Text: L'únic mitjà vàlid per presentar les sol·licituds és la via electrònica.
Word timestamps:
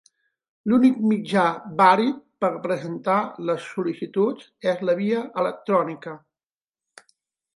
L'únic 0.71 0.95
mitjà 1.09 1.43
vàlid 1.81 2.15
per 2.45 2.49
presentar 2.63 3.19
les 3.49 3.67
sol·licituds 3.75 4.49
és 4.73 4.83
la 4.91 4.95
via 5.01 5.23
electrònica. 5.45 6.17